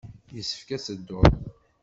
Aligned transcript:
Yessefk 0.35 0.69
ad 0.75 0.81
tedduḍ. 0.85 1.29